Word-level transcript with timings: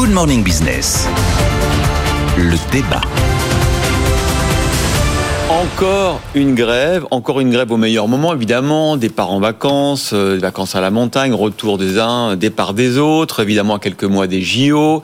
Good 0.00 0.12
Morning 0.12 0.42
Business. 0.42 1.06
Le 2.38 2.56
débat. 2.72 3.02
Encore 5.50 6.22
une 6.34 6.54
grève, 6.54 7.04
encore 7.10 7.38
une 7.40 7.50
grève 7.50 7.70
au 7.70 7.76
meilleur 7.76 8.08
moment, 8.08 8.32
évidemment. 8.32 8.96
Départ 8.96 9.30
en 9.30 9.40
vacances, 9.40 10.12
euh, 10.14 10.38
vacances 10.40 10.74
à 10.74 10.80
la 10.80 10.90
montagne, 10.90 11.34
retour 11.34 11.76
des 11.76 11.98
uns, 11.98 12.34
départ 12.36 12.72
des 12.72 12.96
autres, 12.96 13.40
évidemment 13.40 13.74
à 13.74 13.78
quelques 13.78 14.04
mois 14.04 14.26
des 14.26 14.40
JO. 14.40 15.02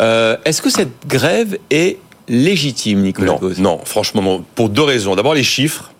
Euh, 0.00 0.36
Est-ce 0.44 0.62
que 0.62 0.70
cette 0.70 1.06
grève 1.06 1.56
est 1.70 1.98
légitime, 2.26 3.02
Nicolas 3.02 3.38
Non, 3.58 3.78
franchement 3.84 4.20
non. 4.20 4.44
Pour 4.56 4.68
deux 4.68 4.82
raisons. 4.82 5.14
D'abord 5.14 5.34
les 5.34 5.44
chiffres. 5.44 5.92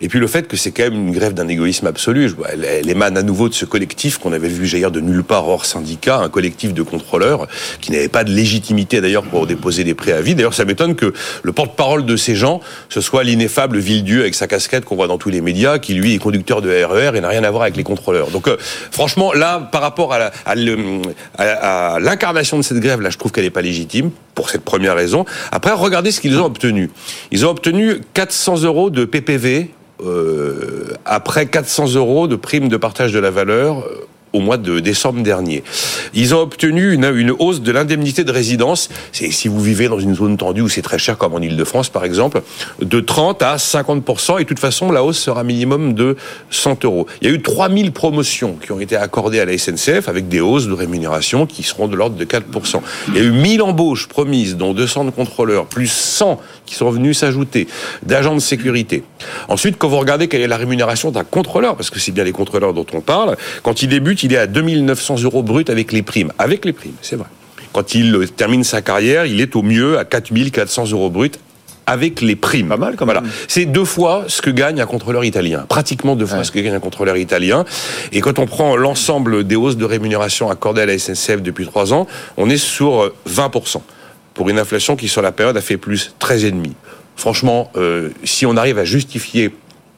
Et 0.00 0.08
puis 0.08 0.18
le 0.18 0.26
fait 0.26 0.48
que 0.48 0.56
c'est 0.56 0.70
quand 0.70 0.84
même 0.84 0.94
une 0.94 1.12
grève 1.12 1.34
d'un 1.34 1.48
égoïsme 1.48 1.86
absolu. 1.86 2.30
Elle, 2.50 2.88
émane 2.88 3.16
à 3.16 3.22
nouveau 3.22 3.48
de 3.48 3.54
ce 3.54 3.64
collectif 3.64 4.18
qu'on 4.18 4.32
avait 4.32 4.48
vu 4.48 4.66
jaillir 4.66 4.90
de 4.90 5.00
nulle 5.00 5.24
part 5.24 5.48
hors 5.48 5.64
syndicat, 5.64 6.18
un 6.18 6.28
collectif 6.28 6.74
de 6.74 6.82
contrôleurs 6.82 7.46
qui 7.80 7.92
n'avait 7.92 8.08
pas 8.08 8.24
de 8.24 8.30
légitimité 8.30 9.00
d'ailleurs 9.00 9.24
pour 9.24 9.46
déposer 9.46 9.84
des 9.84 9.94
préavis. 9.94 10.34
D'ailleurs, 10.34 10.54
ça 10.54 10.64
m'étonne 10.64 10.94
que 10.94 11.12
le 11.42 11.52
porte-parole 11.52 12.04
de 12.04 12.16
ces 12.16 12.34
gens, 12.34 12.60
ce 12.88 13.00
soit 13.00 13.24
l'ineffable 13.24 13.78
Villedieu 13.78 14.20
avec 14.20 14.34
sa 14.34 14.46
casquette 14.46 14.84
qu'on 14.84 14.96
voit 14.96 15.08
dans 15.08 15.18
tous 15.18 15.30
les 15.30 15.40
médias, 15.40 15.78
qui 15.78 15.94
lui 15.94 16.14
est 16.14 16.18
conducteur 16.18 16.62
de 16.62 16.70
RER 16.70 17.16
et 17.16 17.20
n'a 17.20 17.28
rien 17.28 17.44
à 17.44 17.50
voir 17.50 17.62
avec 17.62 17.76
les 17.76 17.84
contrôleurs. 17.84 18.30
Donc 18.30 18.48
euh, 18.48 18.56
franchement, 18.90 19.32
là, 19.32 19.60
par 19.72 19.80
rapport 19.80 20.12
à 20.12 20.54
l'incarnation 22.00 22.56
de 22.56 22.62
cette 22.62 22.78
grève, 22.78 23.00
là, 23.00 23.10
je 23.10 23.18
trouve 23.18 23.32
qu'elle 23.32 23.44
n'est 23.44 23.50
pas 23.50 23.62
légitime 23.62 24.10
pour 24.34 24.50
cette 24.50 24.64
première 24.64 24.96
raison. 24.96 25.24
Après, 25.52 25.72
regardez 25.72 26.10
ce 26.10 26.20
qu'ils 26.20 26.38
ont 26.38 26.44
obtenu. 26.44 26.90
Ils 27.30 27.46
ont 27.46 27.50
obtenu 27.50 28.00
400 28.14 28.62
euros 28.62 28.90
de 28.90 29.04
PPV 29.04 29.70
euh, 30.02 30.92
après 31.04 31.46
400 31.46 31.94
euros 31.94 32.26
de 32.26 32.36
prime 32.36 32.68
de 32.68 32.76
partage 32.76 33.12
de 33.12 33.20
la 33.20 33.30
valeur 33.30 33.78
euh, 33.78 34.03
au 34.34 34.40
mois 34.40 34.58
de 34.58 34.80
décembre 34.80 35.22
dernier. 35.22 35.62
Ils 36.12 36.34
ont 36.34 36.40
obtenu 36.40 36.92
une, 36.92 37.30
hausse 37.38 37.62
de 37.62 37.72
l'indemnité 37.72 38.24
de 38.24 38.32
résidence. 38.32 38.90
Si 39.12 39.48
vous 39.48 39.60
vivez 39.60 39.88
dans 39.88 40.00
une 40.00 40.14
zone 40.14 40.36
tendue 40.36 40.60
où 40.60 40.68
c'est 40.68 40.82
très 40.82 40.98
cher, 40.98 41.16
comme 41.16 41.32
en 41.34 41.40
Ile-de-France 41.40 41.88
par 41.88 42.04
exemple, 42.04 42.42
de 42.82 43.00
30 43.00 43.42
à 43.42 43.56
50% 43.56 44.40
et 44.40 44.42
de 44.42 44.48
toute 44.48 44.58
façon 44.58 44.90
la 44.90 45.02
hausse 45.02 45.18
sera 45.18 45.44
minimum 45.44 45.94
de 45.94 46.16
100 46.50 46.84
euros. 46.84 47.06
Il 47.22 47.28
y 47.28 47.30
a 47.30 47.34
eu 47.34 47.40
3000 47.40 47.92
promotions 47.92 48.56
qui 48.60 48.72
ont 48.72 48.80
été 48.80 48.96
accordées 48.96 49.40
à 49.40 49.44
la 49.44 49.56
SNCF 49.56 50.08
avec 50.08 50.28
des 50.28 50.40
hausses 50.40 50.66
de 50.66 50.72
rémunération 50.72 51.46
qui 51.46 51.62
seront 51.62 51.86
de 51.86 51.96
l'ordre 51.96 52.16
de 52.16 52.24
4% 52.24 52.80
Il 53.08 53.14
y 53.14 53.18
a 53.18 53.22
eu 53.22 53.30
1000 53.30 53.62
embauches 53.62 54.08
promises, 54.08 54.56
dont 54.56 54.74
200 54.74 55.04
de 55.04 55.10
contrôleurs, 55.10 55.66
plus 55.66 55.90
100 55.90 56.40
qui 56.66 56.74
sont 56.74 56.90
venus 56.90 57.18
s'ajouter, 57.18 57.68
d'agents 58.02 58.34
de 58.34 58.40
sécurité. 58.40 59.04
Ensuite, 59.48 59.76
quand 59.78 59.88
vous 59.88 59.98
regardez 59.98 60.28
quelle 60.28 60.40
est 60.40 60.48
la 60.48 60.56
rémunération 60.56 61.10
d'un 61.10 61.24
contrôleur, 61.24 61.76
parce 61.76 61.90
que 61.90 62.00
c'est 62.00 62.12
bien 62.12 62.24
les 62.24 62.32
contrôleurs 62.32 62.74
dont 62.74 62.86
on 62.92 63.00
parle, 63.00 63.36
quand 63.62 63.82
il 63.82 63.88
débute, 63.88 64.23
il 64.24 64.32
est 64.32 64.38
à 64.38 64.46
2900 64.46 65.22
euros 65.22 65.42
brut 65.42 65.70
avec 65.70 65.92
les 65.92 66.02
primes. 66.02 66.32
Avec 66.38 66.64
les 66.64 66.72
primes, 66.72 66.94
c'est 67.02 67.16
vrai. 67.16 67.26
Quand 67.72 67.94
il 67.94 68.14
euh, 68.14 68.26
termine 68.26 68.64
sa 68.64 68.82
carrière, 68.82 69.26
il 69.26 69.40
est 69.40 69.54
au 69.54 69.62
mieux 69.62 69.98
à 69.98 70.04
4400 70.04 70.90
euros 70.92 71.10
brut 71.10 71.38
avec 71.86 72.22
les 72.22 72.34
primes. 72.34 72.68
Pas 72.68 72.78
mal, 72.78 72.96
quand 72.96 73.04
Voilà. 73.04 73.22
C'est 73.46 73.66
deux 73.66 73.84
fois 73.84 74.24
ce 74.28 74.40
que 74.40 74.48
gagne 74.48 74.80
un 74.80 74.86
contrôleur 74.86 75.22
italien. 75.24 75.66
Pratiquement 75.68 76.16
deux 76.16 76.24
fois 76.24 76.38
Ouais. 76.38 76.44
ce 76.44 76.50
que 76.50 76.58
gagne 76.60 76.72
un 76.74 76.80
contrôleur 76.80 77.18
italien. 77.18 77.66
Et 78.12 78.22
quand 78.22 78.38
on 78.38 78.46
prend 78.46 78.74
l'ensemble 78.76 79.44
des 79.44 79.56
hausses 79.56 79.76
de 79.76 79.84
rémunération 79.84 80.48
accordées 80.50 80.80
à 80.82 80.86
la 80.86 80.98
SNCF 80.98 81.42
depuis 81.42 81.66
trois 81.66 81.92
ans, 81.92 82.06
on 82.38 82.48
est 82.48 82.56
sur 82.56 83.02
euh, 83.02 83.14
20%. 83.28 83.82
Pour 84.32 84.48
une 84.48 84.58
inflation 84.58 84.96
qui, 84.96 85.08
sur 85.08 85.20
la 85.20 85.30
période, 85.32 85.56
a 85.58 85.60
fait 85.60 85.76
plus 85.76 86.14
13,5%. 86.20 86.70
Franchement, 87.16 87.70
euh, 87.76 88.08
si 88.24 88.46
on 88.46 88.56
arrive 88.56 88.78
à 88.78 88.84
justifier 88.84 89.50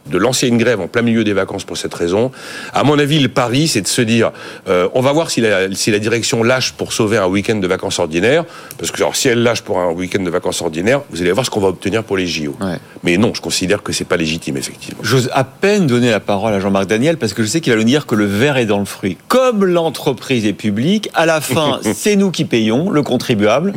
de 0.09 0.19
lancer 0.19 0.49
une 0.49 0.59
grève 0.59 0.81
en 0.81 0.89
plein 0.89 1.03
milieu 1.03 1.25
des 1.25 1.33
vacances 1.33 1.65
pour 1.65 1.77
cette 1.77 1.95
raison. 1.95 2.31
À 2.73 2.85
mon 2.85 2.99
avis, 2.99 3.19
le 3.19 3.29
pari, 3.29 3.69
c'est 3.69 3.83
de 3.83 3.89
se 3.89 4.03
dire, 4.03 4.33
euh, 4.69 4.89
on 4.95 5.01
va 5.01 5.13
voir 5.13 5.31
si 5.31 5.41
la, 5.41 5.73
si 5.75 5.91
la 5.91 5.99
direction 5.99 6.43
lâche 6.43 6.73
pour 6.73 6.93
sauver 6.93 7.17
un 7.17 7.27
week-end 7.27 7.57
de 7.57 7.67
vacances 7.67 7.99
ordinaires, 7.99 8.45
parce 8.79 8.91
que 8.91 8.97
alors, 8.99 9.17
si 9.17 9.29
elle 9.29 9.43
lâche 9.43 9.63
pour 9.63 9.79
un 9.79 9.91
week-end 9.93 10.23
de 10.23 10.31
vacances 10.31 10.63
ordinaires, 10.63 11.03
vous 11.11 11.21
allez 11.21 11.33
voir 11.33 11.45
ce 11.45 11.51
qu'on 11.51 11.61
va 11.61 11.69
obtenir 11.69 12.05
pour 12.05 12.17
les 12.17 12.27
JO. 12.27 12.57
Ouais. 12.61 12.79
Mais 13.03 13.17
non, 13.17 13.33
je 13.35 13.41
considère 13.41 13.83
que 13.83 13.93
c'est 13.93 14.05
pas 14.05 14.17
légitime, 14.17 14.57
effectivement. 14.57 15.01
J'ose 15.03 15.31
à 15.33 15.45
peine 15.45 15.87
donner 15.87 16.11
la 16.11 16.21
parole 16.21 16.53
à 16.53 16.61
Jean-Marc 16.61 16.87
Daniel 16.87 17.17
parce 17.17 17.35
que 17.35 17.43
je 17.43 17.49
sais 17.49 17.61
qu'il 17.61 17.73
va 17.73 17.79
nous 17.79 17.85
dire 17.85 18.07
que 18.07 18.15
le 18.15 18.27
verre 18.27 18.57
est 18.57 18.67
dans 18.67 18.79
le 18.79 18.85
fruit. 18.85 19.17
Comme 19.29 19.65
l'entreprise 19.65 20.47
est 20.47 20.53
publique, 20.53 21.11
à 21.15 21.27
la 21.27 21.41
fin, 21.41 21.81
c'est 21.95 22.17
nous 22.17 22.31
qui 22.31 22.45
payons, 22.45 22.91
le 22.91 23.03
contribuable. 23.03 23.75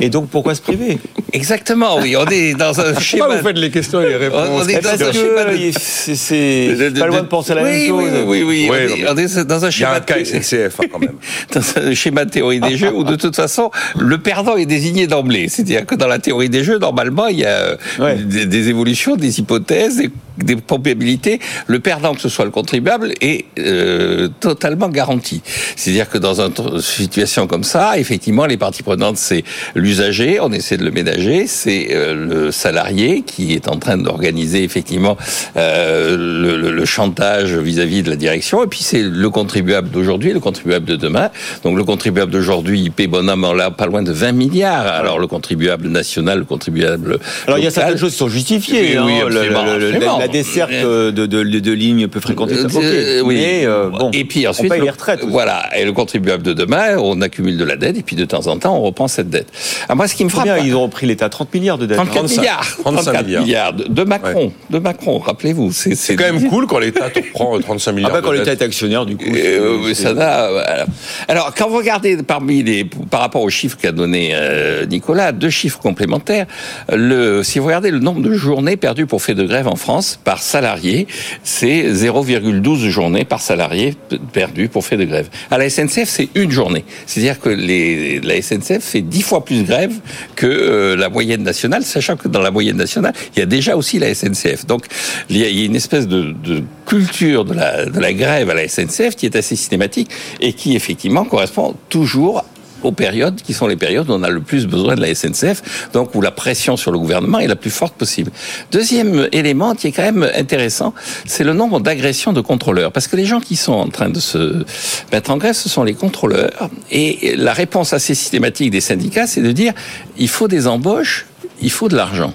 Et 0.00 0.08
donc, 0.10 0.28
pourquoi 0.30 0.54
se 0.54 0.60
priver? 0.62 0.98
Exactement, 1.32 1.98
oui. 1.98 2.16
On 2.16 2.26
est 2.26 2.54
dans 2.54 2.80
un 2.80 2.98
schéma. 2.98 3.24
Pourquoi 3.26 3.40
vous 3.42 3.46
faites 3.48 3.58
les 3.58 3.70
questions 3.70 4.00
et 4.00 4.08
les 4.08 4.16
réponses 4.16 4.48
On 4.52 4.66
est 4.68 4.80
dans 4.80 4.90
un 4.90 5.12
schéma 5.12 5.44
de- 5.44 5.70
c'est- 5.78 6.98
pas 6.98 7.06
loin 7.06 7.22
de 7.22 7.26
penser 7.26 7.52
à 7.52 7.56
la 7.56 7.62
oui, 7.64 7.70
même 7.70 7.86
chose. 7.88 8.10
Oui, 8.26 8.42
oui, 8.42 8.42
oui. 8.42 8.70
Ouais, 8.70 8.86
on, 8.88 8.94
est, 8.94 9.02
mais- 9.02 9.08
on 9.10 9.16
est 9.16 9.44
dans 9.44 9.56
un 9.56 9.58
Il 9.58 9.62
y 9.62 9.66
a 9.66 9.70
schéma 9.70 9.94
un 9.96 10.00
cas 10.00 10.16
SNCF, 10.24 10.80
hein, 10.80 10.84
quand 10.90 10.98
même. 10.98 11.14
dans 11.54 11.82
un 11.82 11.94
schéma 11.94 12.24
de 12.24 12.30
théorie 12.30 12.60
des 12.60 12.76
jeux 12.76 12.92
où 12.92 13.04
de 13.04 13.16
toute 13.16 13.36
façon 13.36 13.70
le 13.98 14.18
perdant 14.18 14.56
est 14.56 14.66
désigné 14.66 15.06
d'emblée. 15.06 15.48
C'est-à-dire 15.48 15.86
que 15.86 15.94
dans 15.94 16.08
la 16.08 16.18
théorie 16.18 16.48
des 16.50 16.64
jeux, 16.64 16.78
normalement, 16.78 17.26
il 17.26 17.38
y 17.40 17.44
a 17.44 17.48
euh, 17.50 17.76
Ouais. 17.98 18.16
des, 18.16 18.46
des 18.46 18.68
évolutions, 18.68 19.16
des 19.16 19.38
hypothèses, 19.40 19.96
des, 19.96 20.10
des 20.44 20.56
probabilités. 20.56 21.40
Le 21.66 21.80
perdant, 21.80 22.14
que 22.14 22.20
ce 22.20 22.28
soit 22.28 22.44
le 22.44 22.50
contribuable, 22.50 23.12
est 23.20 23.44
euh, 23.58 24.28
totalement 24.40 24.88
garanti. 24.88 25.42
C'est-à-dire 25.76 26.08
que 26.08 26.18
dans 26.18 26.40
une 26.40 26.80
situation 26.80 27.46
comme 27.46 27.64
ça, 27.64 27.98
effectivement, 27.98 28.46
les 28.46 28.56
parties 28.56 28.82
prenantes, 28.82 29.16
c'est 29.16 29.44
l'usager, 29.74 30.38
on 30.40 30.52
essaie 30.52 30.76
de 30.76 30.84
le 30.84 30.90
ménager, 30.90 31.46
c'est 31.46 31.88
euh, 31.92 32.14
le 32.46 32.52
salarié 32.52 33.22
qui 33.22 33.54
est 33.54 33.68
en 33.68 33.76
train 33.76 33.96
d'organiser 33.96 34.62
effectivement 34.64 35.16
euh, 35.56 36.16
le, 36.16 36.56
le- 36.56 36.70
le 36.70 36.84
chantage 36.84 37.54
vis-à-vis 37.54 38.02
de 38.02 38.10
la 38.10 38.16
direction, 38.16 38.64
et 38.64 38.66
puis 38.66 38.80
c'est 38.82 39.02
le 39.02 39.30
contribuable 39.30 39.90
d'aujourd'hui, 39.90 40.32
le 40.32 40.40
contribuable 40.40 40.86
de 40.86 40.96
demain. 40.96 41.30
Donc 41.64 41.76
le 41.76 41.84
contribuable 41.84 42.30
d'aujourd'hui, 42.32 42.80
il 42.80 42.92
paie 42.92 43.06
bonhomme 43.06 43.46
là 43.56 43.70
pas 43.70 43.86
loin 43.86 44.02
de 44.02 44.12
20 44.12 44.32
milliards. 44.32 44.86
Alors 44.86 45.18
le 45.18 45.26
contribuable 45.26 45.88
national, 45.88 46.38
le 46.40 46.44
contribuable 46.44 47.18
Alors, 47.46 47.58
il 47.58 47.64
y 47.64 47.66
a 47.66 47.70
certaines 47.70 47.98
choses 47.98 48.12
qui 48.12 48.18
sont 48.18 48.28
justifiées. 48.28 48.98
Oui, 48.98 49.14
hein. 49.20 49.24
oui, 49.26 49.32
le- 49.34 49.56
absolument. 49.56 50.18
La 50.18 50.28
desserte 50.30 50.70
de, 50.72 51.10
de, 51.10 51.26
de, 51.26 51.42
de 51.42 51.72
lignes 51.72 52.08
peu 52.08 52.20
fréquentées, 52.20 52.56
ça, 52.56 52.64
ok. 52.66 52.74
Euh, 52.82 53.22
oui. 53.24 53.34
Mais 53.36 53.66
euh, 53.66 53.88
bon, 53.88 54.10
et 54.12 54.24
puis 54.24 54.46
on 54.46 54.50
ensuite, 54.50 54.68
paye 54.70 54.78
le- 54.78 54.84
les 54.84 54.90
retraites. 54.90 55.20
aussi. 55.22 55.30
Voilà. 55.30 55.68
Et 55.76 55.84
le 55.84 55.92
contribuable 55.92 56.42
de 56.42 56.52
demain, 56.52 56.96
on 56.98 57.20
accumule 57.20 57.56
de 57.56 57.64
la 57.64 57.76
dette, 57.76 57.96
et 57.98 58.02
puis 58.02 58.16
de 58.16 58.24
temps 58.24 58.46
en 58.46 58.58
temps, 58.58 58.76
on 58.76 58.82
reprend 58.82 59.08
cette 59.08 59.30
dette. 59.30 59.48
Alors 59.86 59.96
moi, 59.96 60.08
ce 60.08 60.14
qui 60.14 60.24
me 60.24 60.28
frappe, 60.28 60.46
Combien 60.46 60.64
ils 60.64 60.74
ont 60.74 60.82
repris 60.84 61.06
l'État? 61.06 61.28
30 61.28 61.52
milliards 61.54 61.78
de 61.78 61.86
dettes. 61.86 61.96
34 61.96 62.18
35, 62.26 62.40
milliards, 62.40 62.76
35 62.82 63.12
34 63.12 63.26
milliards. 63.40 63.72
de, 63.74 63.84
de 63.88 64.04
Macron, 64.04 64.52
de 64.70 64.78
Macron. 64.78 65.18
Rappelez-vous, 65.18 65.72
c'est 65.72 66.16
quand 66.16 66.24
même 66.32 66.48
cool 66.48 66.66
quand 66.66 66.78
l'État 66.78 67.10
prend 67.34 67.58
35 67.58 67.90
Ah 67.90 67.94
milliards. 67.94 68.12
bah 68.12 68.20
quand 68.22 68.32
l'État 68.32 68.52
est 68.52 68.62
actionnaire, 68.62 69.06
du 69.06 69.16
coup. 69.16 69.24
Euh, 69.34 69.94
ça 69.94 70.12
n'a- 70.14 70.50
voilà. 70.50 70.86
Alors, 71.28 71.52
quand 71.56 71.68
vous 71.68 71.76
regardez 71.78 72.16
parmi 72.18 72.62
les, 72.62 72.84
par 72.84 73.20
rapport 73.20 73.42
aux 73.42 73.50
chiffres 73.50 73.76
qu'a 73.80 73.92
donné 73.92 74.30
euh, 74.34 74.86
Nicolas, 74.86 75.32
deux 75.32 75.50
chiffres 75.50 75.78
complémentaires. 75.78 76.46
Le, 76.92 77.42
si 77.42 77.58
vous 77.58 77.66
regardez 77.66 77.90
le 77.90 77.98
nombre 77.98 78.20
de 78.22 78.32
journées 78.32 78.76
perdues 78.76 79.06
pour 79.06 79.22
fait 79.22 79.34
de 79.34 79.44
grève 79.44 79.68
en 79.68 79.76
France 79.76 80.19
par 80.24 80.42
salarié, 80.42 81.06
c'est 81.42 81.90
0,12 81.92 82.88
journées 82.88 83.24
par 83.24 83.40
salarié 83.40 83.94
p- 84.08 84.18
perdues 84.32 84.68
pour 84.68 84.84
fait 84.84 84.96
de 84.96 85.04
grève. 85.04 85.28
À 85.50 85.58
la 85.58 85.68
SNCF, 85.70 86.08
c'est 86.08 86.28
une 86.34 86.50
journée. 86.50 86.84
C'est-à-dire 87.06 87.40
que 87.40 87.48
la 87.50 88.42
SNCF 88.42 88.82
fait 88.82 89.00
dix 89.02 89.22
fois 89.22 89.44
plus 89.44 89.64
grève 89.64 89.92
que 90.36 90.46
euh, 90.46 90.96
la 90.96 91.08
moyenne 91.08 91.42
nationale, 91.42 91.82
sachant 91.84 92.16
que 92.16 92.28
dans 92.28 92.40
la 92.42 92.50
moyenne 92.50 92.76
nationale, 92.76 93.12
il 93.34 93.40
y 93.40 93.42
a 93.42 93.46
déjà 93.46 93.76
aussi 93.76 93.98
la 93.98 94.14
SNCF. 94.14 94.66
Donc, 94.66 94.84
il 95.28 95.38
y 95.38 95.44
a, 95.44 95.48
une 95.64 95.76
espèce 95.76 96.06
de, 96.08 96.32
de 96.44 96.62
culture 96.86 97.44
de 97.44 97.54
la, 97.54 97.86
de 97.86 97.98
la 98.00 98.12
grève 98.12 98.50
à 98.50 98.54
la 98.54 98.68
SNCF 98.68 99.16
qui 99.16 99.26
est 99.26 99.36
assez 99.36 99.56
systématique 99.56 100.10
et 100.40 100.52
qui, 100.52 100.74
effectivement, 100.76 101.24
correspond 101.24 101.74
toujours 101.88 102.44
aux 102.82 102.92
périodes 102.92 103.40
qui 103.42 103.52
sont 103.54 103.66
les 103.66 103.76
périodes 103.76 104.08
où 104.10 104.12
on 104.12 104.22
a 104.22 104.30
le 104.30 104.40
plus 104.40 104.66
besoin 104.66 104.94
de 104.94 105.00
la 105.00 105.14
SNCF, 105.14 105.90
donc 105.92 106.14
où 106.14 106.20
la 106.20 106.30
pression 106.30 106.76
sur 106.76 106.92
le 106.92 106.98
gouvernement 106.98 107.38
est 107.38 107.46
la 107.46 107.56
plus 107.56 107.70
forte 107.70 107.94
possible. 107.94 108.30
Deuxième 108.72 109.28
élément 109.32 109.74
qui 109.74 109.88
est 109.88 109.92
quand 109.92 110.02
même 110.02 110.28
intéressant, 110.34 110.94
c'est 111.26 111.44
le 111.44 111.52
nombre 111.52 111.80
d'agressions 111.80 112.32
de 112.32 112.40
contrôleurs. 112.40 112.92
Parce 112.92 113.08
que 113.08 113.16
les 113.16 113.26
gens 113.26 113.40
qui 113.40 113.56
sont 113.56 113.72
en 113.72 113.88
train 113.88 114.08
de 114.08 114.20
se 114.20 114.64
mettre 115.12 115.30
en 115.30 115.36
grève, 115.36 115.54
ce 115.54 115.68
sont 115.68 115.84
les 115.84 115.94
contrôleurs. 115.94 116.70
Et 116.90 117.34
la 117.36 117.52
réponse 117.52 117.92
assez 117.92 118.14
systématique 118.14 118.70
des 118.70 118.80
syndicats, 118.80 119.26
c'est 119.26 119.42
de 119.42 119.52
dire, 119.52 119.72
il 120.18 120.28
faut 120.28 120.48
des 120.48 120.66
embauches 120.66 121.26
il 121.60 121.70
faut 121.70 121.88
de 121.88 121.96
l'argent. 121.96 122.34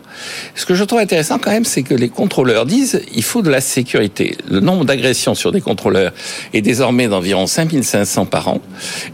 Ce 0.55 0.65
que 0.65 0.75
je 0.75 0.83
trouve 0.83 0.99
intéressant 0.99 1.39
quand 1.39 1.51
même, 1.51 1.65
c'est 1.65 1.83
que 1.83 1.93
les 1.93 2.09
contrôleurs 2.09 2.65
disent 2.65 3.01
il 3.13 3.23
faut 3.23 3.41
de 3.41 3.49
la 3.49 3.61
sécurité. 3.61 4.37
Le 4.49 4.59
nombre 4.59 4.85
d'agressions 4.85 5.35
sur 5.35 5.51
des 5.51 5.61
contrôleurs 5.61 6.13
est 6.53 6.61
désormais 6.61 7.07
d'environ 7.07 7.47
5500 7.47 8.25
par 8.25 8.47
an, 8.47 8.61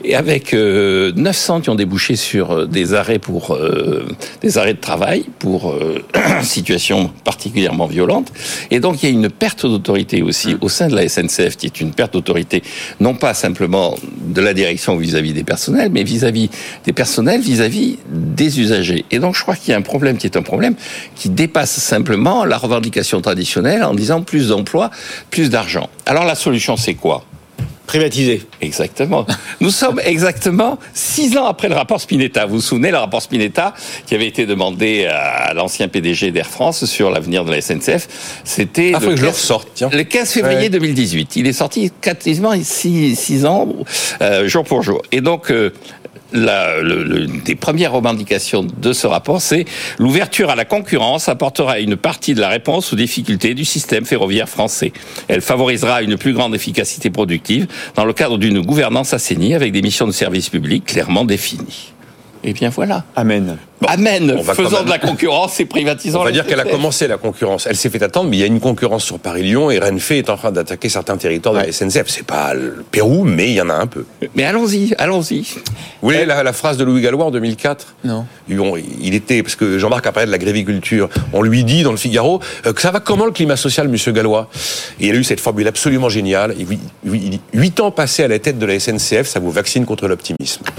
et 0.04 0.16
avec 0.16 0.54
euh, 0.54 1.12
900 1.16 1.62
qui 1.62 1.70
ont 1.70 1.76
débouché 1.76 2.16
sur 2.16 2.52
euh, 2.52 2.66
des 2.66 2.94
arrêts 2.94 3.20
pour 3.20 3.54
euh, 3.54 4.06
des 4.42 4.58
arrêts 4.58 4.74
de 4.74 4.80
travail 4.80 5.26
pour 5.40 5.72
euh, 5.72 6.04
situations 6.44 7.12
particulièrement 7.24 7.88
violentes. 7.88 8.32
Et 8.70 8.80
donc 8.80 9.04
il 9.04 9.10
y 9.10 9.12
a 9.12 9.14
une 9.14 9.30
perte 9.30 9.66
d'autorité 9.66 10.22
aussi 10.22 10.58
au 10.62 10.70
sein 10.70 10.88
de 10.88 10.96
la 10.96 11.08
SNCF, 11.08 11.58
qui 11.58 11.66
est 11.66 11.82
une 11.82 11.92
perte 11.92 12.14
d'autorité 12.14 12.64
non 13.00 13.14
pas 13.14 13.34
simplement 13.34 13.96
de 14.28 14.42
la 14.42 14.54
direction 14.54 14.98
vis-à-vis 14.98 15.34
des 15.34 15.44
personnels, 15.44 15.90
mais 15.92 16.04
vis-à-vis 16.04 16.50
des 16.86 16.94
personnels, 16.94 17.42
vis-à-vis 17.42 17.98
des 18.10 18.60
usagers. 18.60 19.06
Et 19.12 19.20
donc 19.20 19.36
je 19.36 19.42
crois 19.42 19.56
qu'il 19.56 19.72
y 19.72 19.74
a 19.74 19.78
un 19.78 19.82
problème 19.82 20.01
qui 20.18 20.28
est 20.28 20.38
un 20.38 20.42
problème 20.42 20.76
qui 21.16 21.30
dépasse 21.30 21.72
simplement 21.72 22.46
la 22.46 22.58
revendication 22.58 23.22
traditionnelle 23.22 23.84
en 23.84 23.94
disant 23.94 24.22
plus 24.22 24.50
d'emplois, 24.50 24.90
plus 25.30 25.50
d'argent. 25.50 25.90
Alors 26.06 26.26
la 26.26 26.36
solution 26.36 26.78
c'est 26.78 26.96
quoi? 26.96 27.24
Privatisé. 27.92 28.42
Exactement. 28.62 29.28
Nous 29.60 29.70
sommes 29.70 30.00
exactement 30.06 30.80
six 30.94 31.36
ans 31.38 31.46
après 31.46 31.68
le 31.68 31.76
rapport 31.76 32.00
Spinetta. 32.00 32.46
Vous 32.46 32.56
vous 32.56 32.62
souvenez, 32.62 32.90
le 32.90 32.96
rapport 32.96 33.22
Spinetta 33.22 33.74
qui 34.06 34.16
avait 34.16 34.28
été 34.28 34.46
demandé 34.46 35.08
à 35.08 35.54
l'ancien 35.54 35.90
PDG 35.90 36.32
d'Air 36.32 36.48
France 36.48 36.86
sur 36.86 37.12
l'avenir 37.12 37.44
de 37.44 37.52
la 37.52 37.60
SNCF. 37.60 38.08
C'était 38.46 38.94
Ah, 38.96 39.00
le, 39.02 39.08
que 39.08 39.16
je 39.18 39.22
le 39.24 39.28
15 39.28 39.36
ressorte, 39.36 39.68
tiens. 39.76 39.90
le 39.92 40.04
15 40.04 40.32
février 40.32 40.58
Ouais. 40.62 40.70
2018. 40.70 41.36
Il 41.36 41.48
est 41.48 41.52
sorti 41.54 41.92
quasiment 42.00 42.54
six, 42.64 43.18
six 43.18 43.46
ans, 43.46 43.68
euh, 44.22 44.48
jour 44.48 44.64
pour 44.64 44.84
jour. 44.84 45.02
Et 45.12 45.20
donc, 45.20 45.52
euh, 45.52 45.74
la, 46.34 46.82
le, 46.82 47.04
le- 47.04 47.28
des 47.28 47.56
premières 47.56 47.92
revendications 47.92 48.64
de 48.64 48.94
ce 48.94 49.06
rapport, 49.06 49.42
c'est 49.42 49.66
l'ouverture 50.00 50.50
à 50.50 50.56
la 50.56 50.64
concurrence 50.64 51.28
apportera 51.28 51.80
une 51.80 51.98
partie 51.98 52.34
de 52.34 52.40
la 52.40 52.48
réponse 52.48 52.94
aux 52.94 52.96
difficultés 52.96 53.54
du 53.54 53.66
système 53.66 54.06
ferroviaire 54.06 54.48
français. 54.48 54.94
Elle 55.28 55.42
favorisera 55.42 56.02
une 56.02 56.16
plus 56.18 56.32
grande 56.32 56.56
efficacité 56.56 57.10
productive 57.10 57.68
dans 57.96 58.06
le 58.06 58.14
cadre 58.14 58.38
d'une 58.38 58.62
gouvernance 58.62 59.14
assainie 59.14 59.54
avec 59.54 59.72
des 59.72 59.82
missions 59.82 60.08
de 60.08 60.12
service 60.12 60.50
public 60.50 60.86
clairement 60.86 61.26
définies. 61.26 61.94
Et 62.44 62.54
bien 62.54 62.70
voilà. 62.70 63.04
Amen. 63.16 63.58
Amen. 63.88 64.26
même- 64.28 64.84
de 64.86 64.90
la 64.90 65.00
concurrence 65.00 65.60
et 65.60 65.66
privatisons 65.66 66.20
On 66.20 66.24
va 66.24 66.30
la 66.30 66.32
dire 66.34 66.46
qu'elle 66.46 66.60
a 66.60 66.66
commencé 66.66 67.08
la 67.08 67.18
concurrence. 67.18 67.66
Elle 67.68 67.76
s'est 67.76 67.90
fait 67.90 68.02
attendre, 68.04 68.30
mais 68.30 68.38
il 68.38 68.40
y 68.40 68.44
a 68.44 68.48
une 68.48 68.60
concurrence 68.60 69.04
sur 69.04 69.18
Paris-Lyon 69.20 69.72
et 69.72 69.80
Renfe 69.80 70.12
est 70.12 70.30
en 70.30 70.38
train 70.38 70.52
d'attaquer 70.52 70.88
certains 70.90 71.18
territoires 71.18 71.56
de 71.56 71.60
la. 71.60 71.72
SNCF. 71.72 72.06
C'est 72.08 72.26
pas 72.26 72.54
le 72.54 72.84
Pérou, 72.92 73.24
mais 73.24 73.50
il 73.50 73.54
y 73.56 73.62
en 73.62 73.70
a 73.70 73.74
un 73.74 73.88
peu. 73.88 74.06
Mais 74.36 74.44
allons-y, 74.44 74.94
allons-y. 75.00 75.42
Vous 75.42 75.64
voyez 76.10 76.26
la, 76.26 76.44
la 76.44 76.54
phrase 76.54 76.78
de 76.78 76.84
Louis 76.84 77.02
Gallois 77.02 77.26
en 77.26 77.32
2004 77.32 77.96
Non. 78.04 78.26
On- 78.52 78.74
il 78.78 79.16
était, 79.16 79.42
parce 79.42 79.56
que 79.56 79.80
Jean-Marc 79.80 80.06
a 80.06 80.12
parlé 80.12 80.28
de 80.28 80.32
la 80.32 80.38
gréviculture, 80.38 81.10
on 81.34 81.42
lui 81.42 81.64
dit 81.64 81.82
dans 81.84 81.92
le 81.92 81.98
Figaro 81.98 82.40
euh, 82.66 82.74
que 82.74 82.82
ça 82.82 82.92
va 82.92 83.00
comment 83.00 83.26
le 83.26 83.32
climat 83.32 83.56
social, 83.56 83.88
monsieur 83.88 84.12
Gallois? 84.12 84.50
Et 85.00 85.08
il 85.08 85.16
a 85.16 85.18
eu 85.18 85.24
cette 85.24 85.40
formule 85.40 85.68
absolument 85.68 86.10
géniale. 86.10 86.56
Il 86.58 86.68
dit 87.30 87.42
Huit 87.54 87.80
ans 87.80 87.92
passés 87.92 88.24
à 88.24 88.28
la 88.28 88.38
tête 88.40 88.60
de 88.60 88.66
la 88.66 88.80
SNCF, 88.80 89.28
ça 89.28 89.40
vous 89.40 89.52
vaccine 89.52 89.86
contre 89.86 90.08
l'optimisme. 90.08 90.62